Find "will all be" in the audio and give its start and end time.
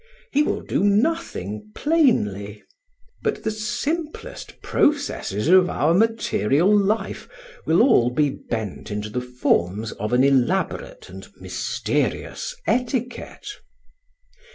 7.67-8.31